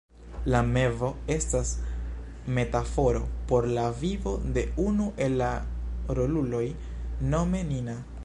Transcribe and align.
La 0.51 0.59
mevo 0.67 1.09
estas 1.33 1.73
metaforo 2.55 3.21
por 3.51 3.67
la 3.77 3.83
vivo 3.99 4.33
de 4.55 4.63
unu 4.87 5.09
el 5.27 5.37
la 5.43 5.51
roluloj, 6.21 6.65
nome 7.35 7.63
Nina. 7.73 7.99